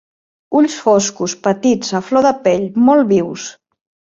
Ulls 0.59 0.77
foscos, 0.85 1.35
petits, 1.49 1.93
a 1.99 2.01
flor 2.09 2.27
de 2.29 2.33
pell, 2.49 2.67
molt 2.89 3.09
vius. 3.13 3.47